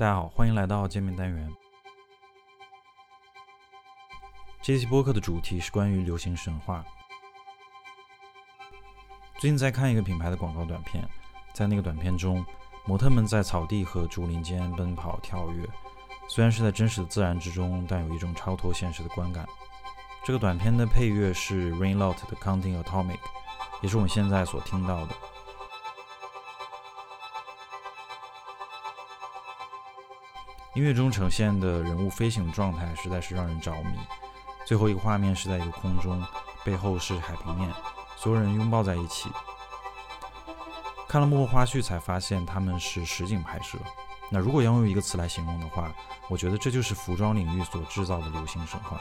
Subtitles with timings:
[0.00, 1.54] 大家好，欢迎来到见面单元。
[4.62, 6.82] 这期播客的主题是关于流行神话。
[9.38, 11.06] 最近在看一个品牌的广告短片，
[11.52, 12.42] 在那个短片中，
[12.86, 15.68] 模特们在草地和竹林间奔跑跳跃，
[16.30, 19.46] 虽然是在真实的自然之中，但有一种超脱现实的观感。
[20.24, 23.20] 这个短片的配乐是 Rainlot 的 Counting Atomic，
[23.82, 25.14] 也是我们现在所听到的。
[30.74, 33.98] 音乐中呈现的人物飞行状态实在是让人着迷。
[34.64, 36.24] 最后一个画面是在一个空中，
[36.64, 37.68] 背后是海平面，
[38.16, 39.28] 所有人拥抱在一起。
[41.08, 43.78] 看了幕后花絮才发现他们是实景拍摄。
[44.30, 45.92] 那如果要用一个词来形容的话，
[46.28, 49.00] 我觉得这就是服装领域所制造的流行神话。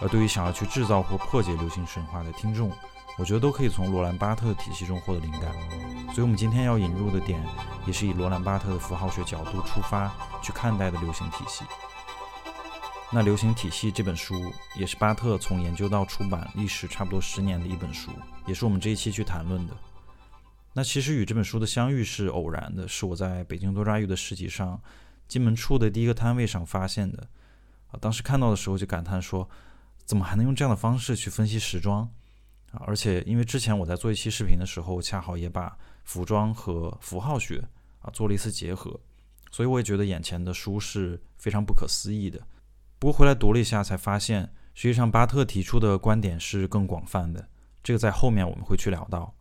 [0.00, 2.70] 而对于想要去制造或破解流行神话的听众，
[3.18, 5.52] 我觉得都可以从罗兰巴特体系中获得灵感。
[6.14, 7.44] 所以，我们今天要引入的点，
[7.84, 10.10] 也是以罗兰巴特的符号学角度出发
[10.42, 11.64] 去看待的流行体系。
[13.10, 18.10] 那《流行体系》这本书，也是巴特从研究到出版历时差不多十年的一本书，
[18.46, 19.76] 也是我们这一期去谈论的。
[20.74, 24.80] 那其实与这本书的相遇是偶然的，是我在北京多抓鱼的市集上
[25.26, 27.26] 进门处的第一个摊位上发现的。
[27.90, 29.48] 啊，当时看到的时候就感叹说，
[30.04, 32.10] 怎么还能用这样的方式去分析时装？
[32.72, 37.66] 啊，而且因为之前我在做一期视频的时候，恰好也把服装和符号学
[38.00, 39.00] 啊做了一次结合，
[39.50, 42.38] 所以我也觉得眼前的书是非常不可思议的。
[42.98, 47.48] 不过回来读了一下，才发现实际上巴特提出的观点是更广泛的，
[47.82, 49.34] 这个在后面我们会去聊到。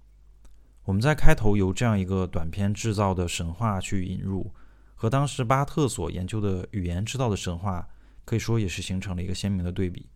[0.84, 4.54] 我们在开头由这样一个短篇制造的神话去引入，
[4.96, 7.90] 和当时巴特所研究的语言制造的神话，
[8.24, 10.08] 可以说也是形成了一个鲜明的对比。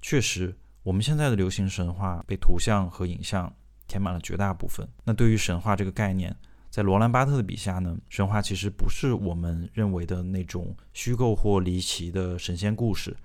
[0.00, 0.56] 确实。
[0.82, 3.54] 我们现在的流行神话被图像和影像
[3.86, 4.88] 填满了绝大部分。
[5.04, 6.34] 那对于神话这个概念，
[6.70, 7.98] 在罗兰巴特的笔下呢？
[8.08, 13.16] 神话其实不是我们认为的那种虚构或离奇的神仙故事，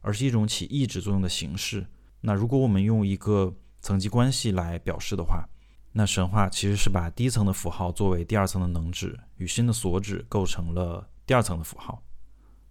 [0.00, 1.86] 而是一种起抑制作用的形式。
[2.20, 5.44] 那如果我们用一个层级关系来表示的话，
[5.90, 12.02] 那神话其实是把第一层的符号作为第二层的能指与新的所指构成了第二层的符号，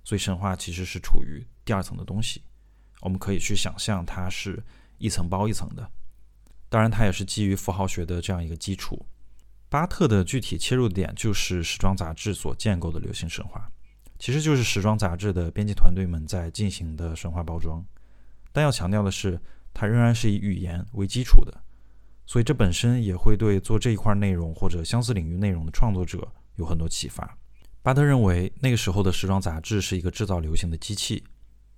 [0.04, 2.42] 所以神话其实是处于第二层的东西。
[3.02, 4.64] 我们可以去想象，它是
[4.98, 5.92] 一层包一层的。
[6.70, 9.06] 当然，它也是基于符号学的这样一个基础。
[9.68, 13.70] 巴特的具体切入点就是时装杂志所建构的流行神话，
[14.20, 17.84] 其实就是时装杂志的编辑团队们在进行的神话包装。
[18.52, 19.40] 但要强调的是，
[19.74, 21.62] 它仍然是以语言为基础的，
[22.26, 27.38] 所以这本身也会对做这一块内容或者相似领域内容的创作者有很多启发。
[27.82, 31.24] 巴特认为，那个时候的时装杂志是一个制造流行的机器。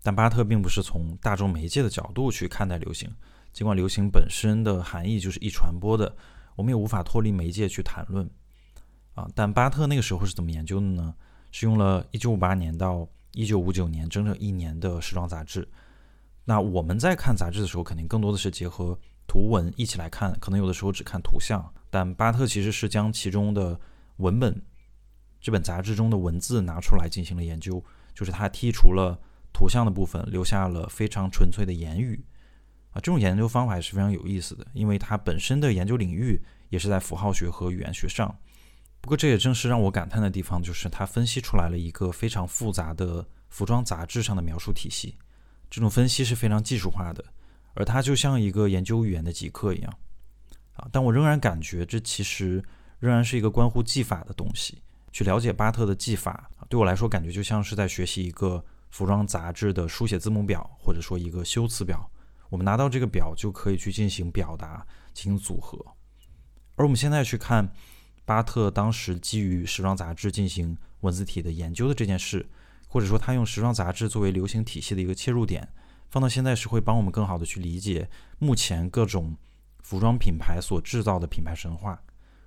[0.06, 3.10] 但巴特并不是从大众媒介的角度去看待流行，
[3.54, 6.14] 尽管流行本身的含义就是易传播的，
[6.58, 8.30] 我们也无法脱离媒介去谈论。
[9.14, 11.16] 啊，但巴特那个时候是怎么研究的呢？
[11.54, 15.66] 是用了一九五八年到一九五九年整整一年的时装杂志。
[16.44, 21.64] 那我们在看杂志的时候，肯定更多的是结合图文一起来看，可能有的时候只看图像。
[21.90, 23.80] 但巴特其实是将其中的
[24.18, 24.62] 文本，
[25.40, 27.82] 这本杂志中的文字拿出来进行了研究，
[28.14, 29.18] 就是他剔除了。
[29.54, 32.20] 图像的部分留下了非常纯粹的言语
[32.90, 38.36] 啊，这种研究方法也是非常有意思的，因为它本身的研究领域也是在符号学和语言学上。
[39.00, 45.16] 不过这也正是让我感叹的地方，就是它分析出来了一个非常复杂的服装杂志上的描述体系。
[45.70, 47.24] 这种分析是非常技术化的，
[47.74, 49.94] 而它就像一个研究语言的极客一样
[50.74, 50.88] 啊。
[50.92, 52.64] 但我仍然感觉这其实
[53.00, 54.82] 仍然是一个关乎技法的东西。
[55.12, 58.64] 去了解巴特的技法，对我来说感觉就像是在学习一个。
[58.94, 62.08] 服装杂志的书写字母表，或者说一个修辞表，
[62.48, 65.84] 我们拿到这个表就可以去进行表达、进行组合。
[66.76, 67.74] 而我们现在去看
[68.24, 72.48] 巴特当时基于时装杂志进行文字体的研究的这件事，
[72.88, 75.68] 或者说他用时装杂志作为流行体系的一个切入点，
[76.12, 79.36] 放到现在是会帮我们更好的去理解目前各种
[79.82, 82.00] 服装品牌所制造的品牌神话，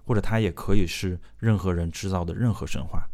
[0.05, 3.05] 或者它也可以是任何人制造的任何神话。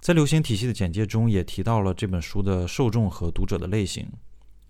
[0.00, 4.10] 在流行体系的简介中也提到了这本书的受众和读者的类型，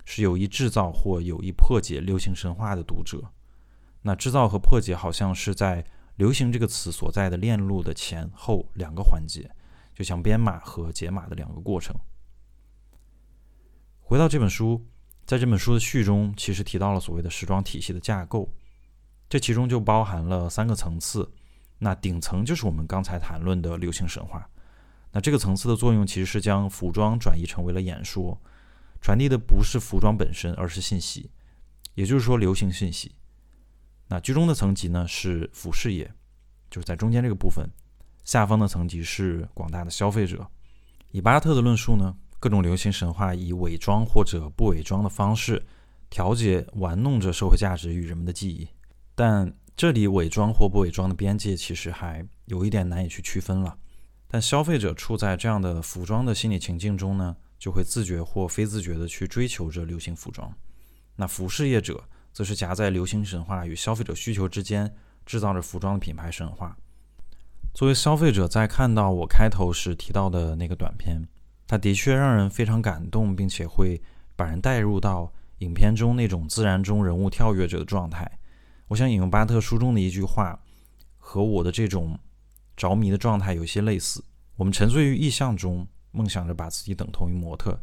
[0.04, 3.22] 是有意制造或有意破解流行神话的读者。
[4.00, 5.84] 那制造和破解好像是在
[6.16, 9.50] “流行”这个词所在的链路的前后两个环节，
[9.94, 11.94] 就像编码和解码的两个过程。
[14.00, 14.82] 回到这本书，
[15.26, 18.48] 在这本书的序中，其实提到了所谓的时装体系的架构，
[19.28, 21.30] 这其中就包含了三个层次。
[21.78, 24.48] 那顶层就是我们刚才谈论的流行神话。
[25.12, 28.40] 那这个层次的作用其实是将服装转移成为了演说，
[29.00, 31.30] 传递的不是服装本身，而是信息，
[31.94, 33.14] 也就是说流行信息。
[34.08, 36.12] 那居中的层级呢是服饰业，
[36.70, 37.68] 就是在中间这个部分，
[38.24, 40.46] 下方的层级是广大的消费者。
[41.10, 45.64] 以巴特的论述呢，各种流行神话以伪装或者不伪装的方式
[46.10, 48.68] 调节、玩弄着社会价值与人们的记忆。
[49.14, 53.78] 但这里伪装或不伪装的边界其实还有一点难以去区分了。
[54.28, 60.52] 但消费者处在这样的服装的心理情境中呢，就会自觉或非自觉地去追求着流行服装。
[61.16, 64.94] 那服饰业者则是夹在流行神话与消费者需求之间。
[65.28, 66.74] 制造着服装的品牌神话。
[67.74, 71.28] 作为消费者，在看到我开头时提到的那个短片，
[71.66, 74.00] 它的确让人非常感动，并且会
[74.34, 78.38] 把人带入到影片中那种自然中人物跳跃者的状态。
[78.86, 80.58] 我想引用巴特书中的一句话，
[81.18, 82.18] 和我的这种
[82.78, 84.24] 着迷的状态有些类似。
[84.54, 87.78] 我们沉醉于意象中，梦想着把自己等同于模特，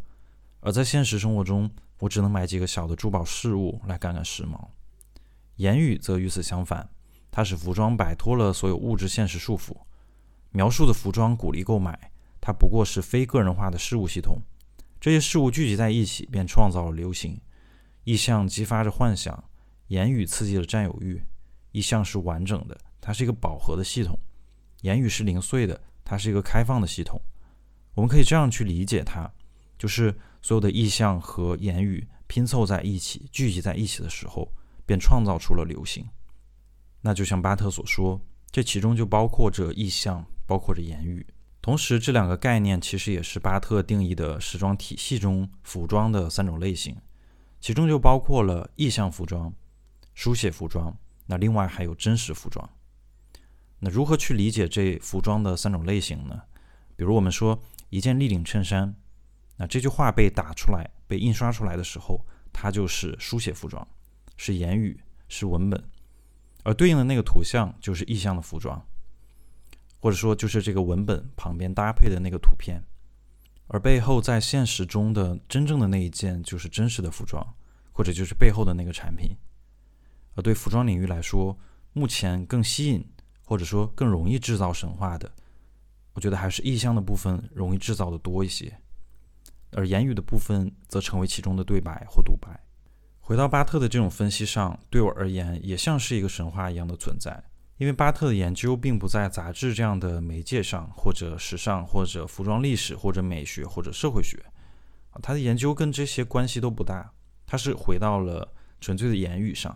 [0.62, 1.70] 而在现实生活中，
[2.00, 4.70] 我只能买几个小的珠宝饰物来赶赶时髦。
[5.58, 6.90] 言语则与此相反。
[7.30, 9.76] 它使服装摆脱了所有物质现实束缚，
[10.52, 14.40] 描述的服装鼓励购买，它不过是非个人化的事物系统。
[15.02, 17.38] 这些事物聚集在一起，便创造了流行。
[18.06, 19.44] 意象激发着幻想，
[19.88, 21.22] 言语刺激了占有欲。
[21.74, 24.16] 意象是完整的，它是一个饱和的系统；
[24.86, 27.20] 言语是零碎的，它是一个开放的系统。
[27.96, 29.28] 我们可以这样去理解它：
[29.80, 34.48] 就是所有的意象和言语拼凑在一起，聚集在一起的时候，
[34.86, 36.08] 便创造出了流行。
[37.02, 38.22] 那就像巴特所说，
[38.52, 41.26] 这其中就包括着意象，包括着言语。
[41.64, 46.96] 同时，这两个概念其实也是巴特定义的时装体系中服装的三种类型，
[47.60, 49.52] 其中就包括了意象服装、
[50.14, 50.96] 书写服装，
[51.26, 52.70] 那另外还有真实服装。
[53.80, 56.42] 那如何去理解这服装的三种类型呢？
[56.96, 58.96] 比如我们说一件立领衬衫，
[59.58, 63.86] 那这句话被打出来、被印刷出来的时候，它就是书写服装，
[64.38, 65.84] 是言语，是文本。
[66.64, 68.84] 而对应的那个图像就是意象的服装，
[70.00, 72.82] 或者说就是这个文本旁边搭配的那个图片，
[73.68, 77.46] 而背后在现实中的真正的那一件就是真实的服装，
[77.92, 79.36] 或者就是背后的那个产品。
[80.34, 81.58] 而对服装领域来说，
[81.94, 83.08] 目前更吸引
[83.46, 85.32] 或者说更容易制造神话的，
[86.14, 88.78] 我觉得还是意象的部分容易制造的多一些，
[89.72, 92.60] 而言语的部分则成为其中的对白或独白。
[93.20, 97.44] 回到巴特的这种分析上，对我而言也像是一个神话一样的存在。
[97.78, 104.42] 因为巴特的研究并不在杂志这样的媒介上，或者时尚，或者服装历史，或者美学，或者社会学，
[105.22, 107.12] 他的研究跟这些关系都不大。
[107.46, 109.76] 他是回到了纯粹的言语上。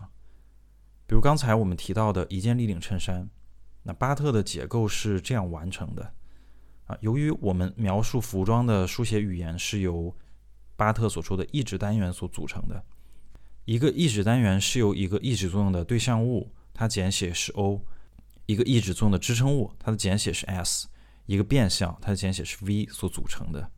[1.06, 3.28] 比如刚才我们提到的一件立领衬衫，
[3.82, 6.12] 那巴特的结构是这样完成的。
[6.86, 10.14] 啊，由于我们描述服装的书写语言是由
[10.76, 12.84] 巴特所说的意志单元所组成的。
[13.64, 17.80] 一个意指单元是由一个意指作用的对象物，它简写是 O；
[18.46, 20.88] 一个意指作用的支撑物，它的简写是 S；
[21.26, 23.70] 一个变相，它的简写是 V 所组成的。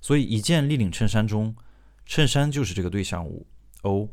[0.00, 1.54] 所以，一件立领衬衫中，
[2.06, 3.46] 衬衫就是这个对象物
[3.82, 4.08] O，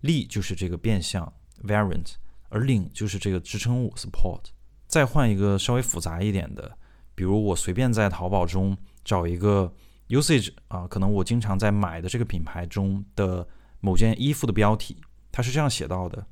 [0.00, 1.32] 立就是这个变相
[1.62, 2.14] Variant，
[2.50, 4.50] 而领就是这个支撑物 Support。
[4.94, 6.78] 再换一个稍微复杂一点的，
[7.16, 9.72] 比如我随便在淘宝中找一个
[10.08, 13.46] Usage 啊，可能我经常在买的这个品牌中的。
[13.80, 14.96] 某件衣服的标题，
[15.30, 16.26] 它是这样写到的：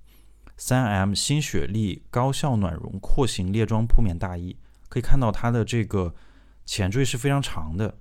[0.56, 4.56] 三 M 新雪莉高效暖绒廓形列装铺棉大衣。
[4.88, 6.14] 可以看到它的这个
[6.64, 7.94] 前缀是非常长的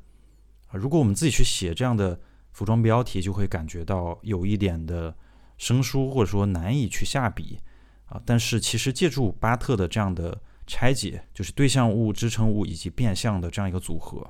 [0.68, 0.80] 啊。
[0.80, 2.18] 如果我们自己去写这样的
[2.54, 5.14] 服装标题，就会感觉到有一点的
[5.58, 7.60] 生疏，或者说难以去下笔
[8.06, 8.22] 啊。
[8.26, 10.42] 但是其实借助巴特的这样的
[10.72, 14.26] 拆解，就是对象物、支撑物以及变相的这样一个组合。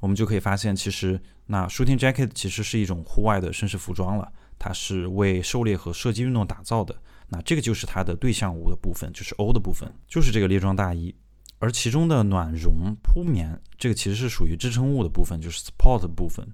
[0.00, 6.94] 我们就可以发现，其实那 shooting jacket 其实是一种户外的绅士服装了，它是为狩猎和射击运动打造的。
[7.26, 11.14] 那这个就是它的对象物的部分，就是 O 的部分，就是这个猎装大衣。
[11.58, 16.46] 而其中的暖绒铺棉，这个其实是属于支撑物的部分，就是 support 部分。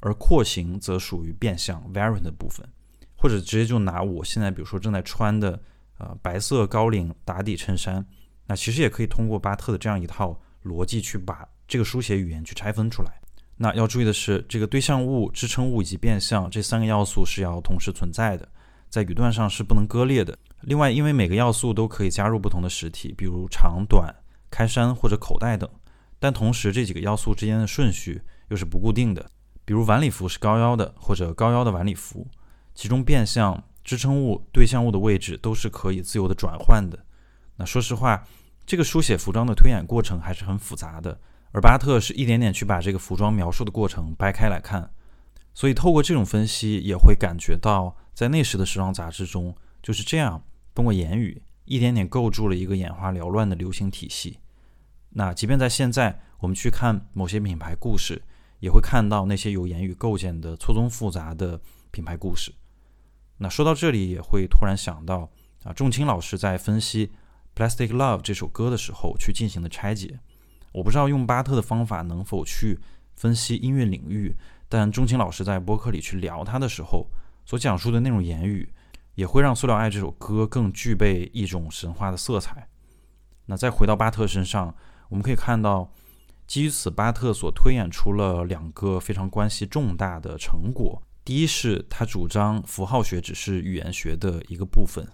[0.00, 2.66] 而廓形则属于变相 variant 的部分，
[3.14, 5.60] 或者直接就拿我现在比如说正在穿的
[5.98, 8.04] 呃白色高领打底衬衫，
[8.52, 11.48] 那其实也可以通过巴特的这样一套逻辑去把。
[11.66, 13.10] 这个书写语言去拆分出来，
[13.56, 18.46] 那要注意的是，这个对象物、支撑物以及变相这三个要素是要同时存在的，
[18.90, 20.38] 在语段上是不能割裂的。
[20.60, 24.14] 另外，因为每个要素都可以加入不同的实体，比如长短、
[24.50, 25.66] 开衫或者口袋等，
[26.18, 29.24] 但同时这几个要素之间的顺序又是不固定的。
[29.64, 32.26] 比如晚礼服是高腰的，或者高腰的晚礼服，
[32.74, 36.98] 其中变相、支撑物、对象物的位置都是可以自由的转换的。
[37.56, 38.22] 那说实话，
[38.66, 41.18] 这个书写服装的推演过程还是很复杂的。
[41.54, 44.90] 而巴特是一点点去把这个服装描述的过程掰开来看，
[45.52, 50.42] 所以透过这种分析，也会感觉到在那时的时装杂志中就是这样，
[50.74, 54.38] 通过言语一点点构筑了一个眼花缭乱的流行体系。
[55.10, 58.22] 那即便在现在，我们去看某些品牌故事，
[58.60, 62.50] 也会看到那些由言语构建的错综复杂的品牌故事。
[63.36, 65.28] 那说到这里，也会突然想到
[65.64, 67.06] 啊，仲青老师在分析
[67.54, 70.18] 《Plastic Love》这首歌的时候去进行的拆解。
[70.72, 72.78] 我不知道用巴特的方法能否去
[73.14, 74.34] 分析音乐领域，
[74.68, 77.06] 但钟情老师在播客里去聊他的时候
[77.44, 78.72] 所讲述的那种言语，
[79.14, 82.68] 也会让《塑料爱》这首歌更具备一种神话的色彩。
[83.46, 84.74] 那再回到巴特身上，
[85.10, 85.92] 我们可以看到，
[86.46, 91.02] 基于此，巴特所推演出了两个非常关系重大的成果。
[91.24, 95.06] 第一是他主张符号学只是语言学的一个部分，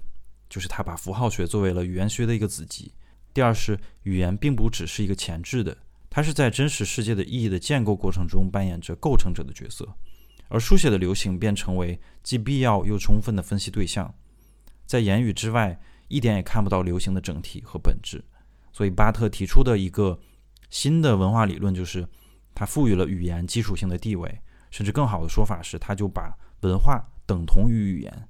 [0.49, 2.93] 就是他把符号学作为了语言学的一个子集。
[3.35, 5.77] 第二是语言并不只是一个前置的，
[6.11, 9.87] 它是在真实世界的意义的建构过程中扮演着构成者的角色，
[10.49, 14.13] 而书写的流行便成为既必要又充分的分析对象，
[14.87, 15.79] 在言语之外
[16.09, 18.25] 一点也看不到流行的整体和本质。
[18.73, 20.19] 所以巴特提出的一个
[20.71, 22.09] 新的文化理论就是，
[22.55, 24.41] 他赋予了语言基础性的地位，
[24.71, 28.29] 甚至更好的说法是，他就把文化等同于语言。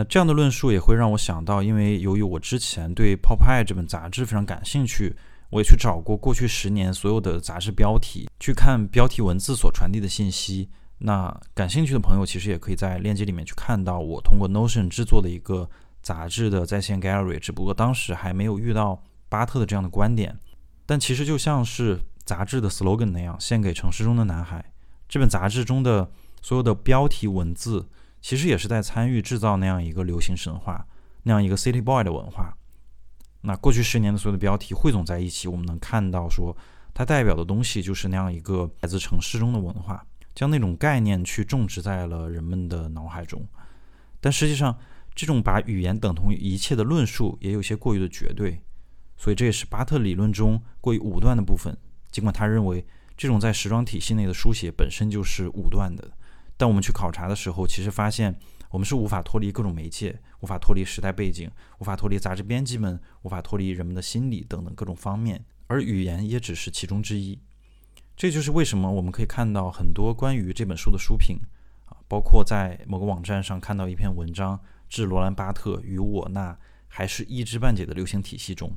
[0.00, 5.14] 那这样的论述也会让我想到，因为由于我之前对《Pop Eye》这本杂志非常感兴趣，
[5.50, 10.70] 我也去找过过去十年所有的杂志标题，去看标题文字所传递的信息。
[11.00, 15.68] 那感兴趣的朋友其实也可以在链接里面去看到我通过 Notion 制作的一个
[16.00, 20.34] 杂志的在线 Gallery，只不过当时还没有遇到巴特的这样的观点。
[20.86, 24.64] 但其实就像是杂志的 slogan 那样，献给城市中的男孩。
[25.06, 27.86] 这本杂志中的所有的标题文字。
[28.20, 30.86] 其实也是在参与制造那样一个流行神话，
[31.22, 32.56] 那样一个 City Boy 的文化。
[33.42, 36.54] 那过去十年的所有的标题汇总在一起，我们能看到说，
[36.92, 43.42] 它代表的东西就是那样一个来自城市中的文化，将那种概念去种植在了人们的脑海中。
[44.20, 44.78] 但实际上，
[45.14, 48.60] 这种把语言等同于一切的论述也有些过于的绝对，
[49.16, 51.74] 所以这也是巴特理论中过于武断的部分。
[52.10, 52.86] 尽管他认为
[53.16, 56.10] 这种在时装体系内的书写本身就是武断的。
[56.60, 58.38] 但我们去考察的时候，其实发现
[58.68, 67.40] 我们是无法脱离各种媒介，无法脱离时代背景，无法脱离杂志编辑们，无法脱离人们的心理等等各种方面，而语言也只是其中之一。
[68.14, 71.38] 这就是为什么我们可以看到很多关于这本书的书评
[71.86, 76.54] 啊，包括在某个网站上看到一篇文章，致罗兰·巴特与我那
[76.88, 78.76] 还是一知半解的流行体系中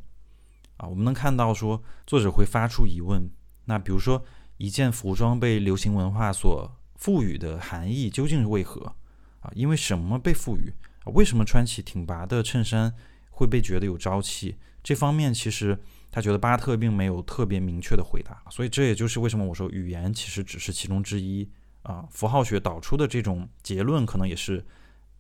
[0.78, 3.30] 啊，我们能看到说作者会发出疑问，
[3.66, 4.24] 那比如说
[4.56, 6.72] 一件服装被流行文化所
[7.04, 8.96] 赋予的含义究竟是为何？
[9.42, 10.74] 啊，因为什么被赋予？
[11.04, 12.94] 啊，为什么穿起挺拔的衬衫
[13.30, 14.56] 会被觉得有朝气？
[14.82, 15.78] 这方面其实
[16.10, 21.46] 他觉得巴特并没有特别明确的回答，所以这也就是为什么我说语言其实只是其中之一
[21.82, 22.08] 啊。
[22.10, 24.66] 符号学导出的这种结论可能也是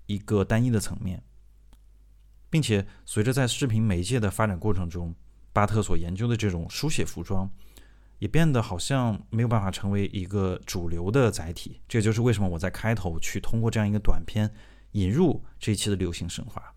[0.06, 1.22] 一个单一的层面，
[2.50, 5.14] 并且随着在视频媒介的发展过程中，
[5.52, 7.52] 巴特所研究的这种书写服装。
[8.24, 14.50] 也变得好像没有办法成为一个主流的载体，这就是为什么我在开头去通过这样一个短片
[14.94, 16.74] 引入这一期的流行神话。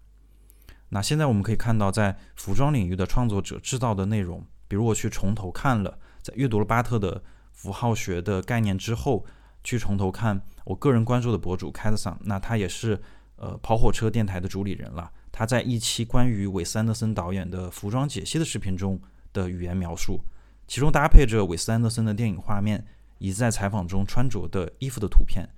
[0.89, 7.23] 那现在我们可以看到，在服装领域的创作者制造的内容，比如我去从头看了，在阅读了巴特的
[7.53, 9.25] 符号学的概念之后，
[9.63, 13.01] 去从头看我个人关注的博主凯特桑，那他也是
[13.37, 15.13] 呃跑火车电台的主理人了。
[15.31, 19.01] 他在一期关于韦斯安德森导演的服装解析的视频中
[19.33, 20.21] 的语言描述。
[20.67, 22.85] 其中搭配着韦斯安德森的电影画面，
[23.19, 25.49] 以及在采访中穿着的衣服的图片，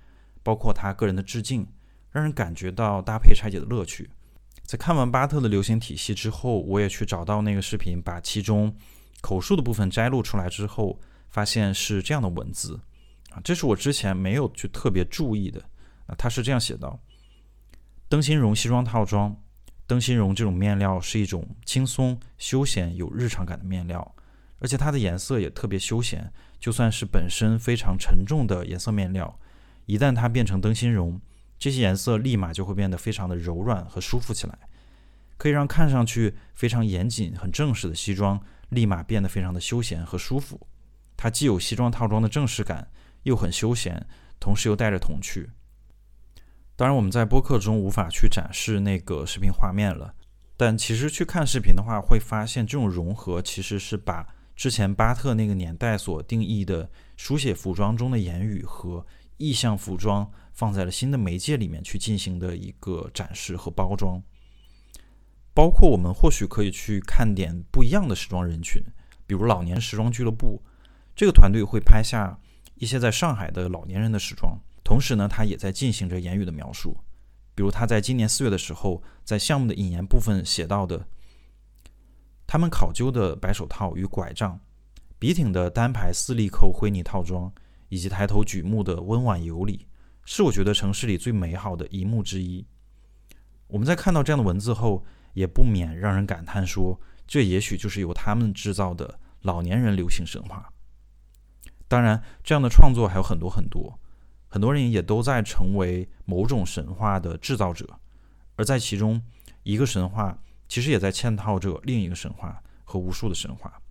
[0.43, 1.67] 包括他个人的致敬，
[2.11, 4.09] 让人感觉到搭配拆解的乐趣。
[4.63, 8.73] 在看完巴特的流行体系之后，我也去找到那个视频，把其中
[9.19, 12.79] 口述的部分摘录出来之后，发现是这样的文字
[13.31, 15.59] 啊，这是我之前没有去特别注意的
[16.05, 16.13] 啊。
[16.15, 16.99] 他是这样写道：
[18.07, 19.35] 灯芯绒西装套装，
[19.87, 24.15] 灯芯绒这种面料是一种轻松、休闲、有日常感的面料。
[24.59, 29.39] 而且它的颜色也特别休闲，就算是本身非常沉重的颜色面料，
[29.85, 31.19] 一旦它变成灯芯绒，
[31.57, 34.59] 这些颜色立马就会变得非常的柔软和舒服起来，
[35.37, 40.67] 可以让看上去非常严谨、很正式的西装立马变得非常的休闲和舒服。
[41.15, 42.91] 它既有西装套装的正式感，
[43.23, 44.05] 又很休闲，
[44.39, 45.49] 同时又带着童趣。
[46.75, 50.13] 当然，我们在播客中无法去展示那个视频画面了，
[50.57, 54.27] 但其实去看视频的话，会发现这种融合其实是把。
[54.59, 59.05] 之前巴特那个年代所定义的书写服装中的言语和
[59.37, 64.21] 意象服装，放在了新的媒介里面去进行的一个展示和包装。
[65.53, 68.83] 包括我们或许可以去看点不一样的时装人群，
[69.25, 70.61] 比如老年时装俱乐部
[71.15, 72.37] 这个团队会拍下
[72.75, 76.97] 一些在上海的老年人的时装，同时呢，他也在进行着言语的描述，
[77.55, 81.07] 比如他在今年四月的时候，在项目的引言部分写到的，
[82.51, 84.59] 他们考究的白手套与拐杖，
[85.19, 87.53] 笔挺的单排四粒扣灰泥套装，
[87.89, 89.85] 以及抬头举目的温婉有礼，
[90.25, 92.65] 是我觉得城市里最美好的一幕之一。
[93.67, 100.73] 我们在看到这样的文字后，也不免让人感叹说，这也许就是由他们制造的老年人流行神话。
[101.87, 103.99] 当然，这样的创作还有很多很多，
[104.47, 107.87] 很多人也都在成为某种神话的制造者，
[108.55, 109.21] 而在其中，
[109.61, 110.35] 一个神话
[110.69, 113.81] 其实也在嵌套着另一个神话和无数的神话。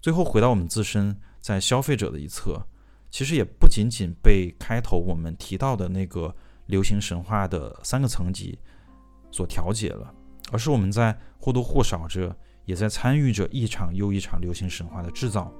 [0.00, 2.64] 最后回到我们自身，在消费者的一侧，
[3.10, 6.32] 其实也不仅仅被开头我们提到的那个。
[6.66, 8.58] 流行神话的三个层级
[9.30, 10.14] 所调节了，
[10.50, 15.52] 而是我们在或多或少着也在参与着一场又一场流行神话的制造。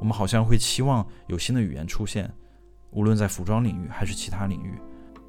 [0.00, 2.28] 我们好像会期望有新的语言出现，
[2.90, 4.76] 无论在服装领域还是其他领域，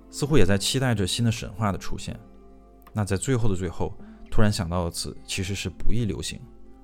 [0.10, 2.19] 似乎也在期待着新的神话的出现。
[2.93, 3.93] 那在最后的最后，
[4.29, 6.39] 突然想到的词其实是“不易流行”，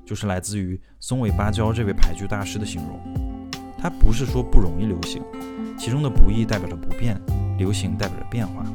[0.06, 3.00] 就是来自于松尾芭蕉这位牌剧大师的形容。
[3.78, 5.22] 他不是说不容易流行，
[5.78, 7.20] 其中的“不易”代表着不变。
[7.58, 8.66] 流行代表着变化，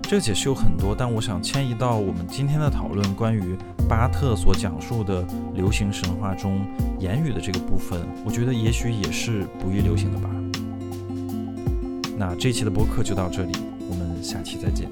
[0.00, 3.58] 这个解释有很多，但我想迁移到我们今天的讨论，关于
[3.88, 6.64] 巴特所讲述的流行神话中
[7.00, 10.30] 言语的这个部分，我觉得也许也是不易流行的吧。
[12.16, 13.52] 那这期的播客就到这里，
[13.90, 14.88] 我们下期再见。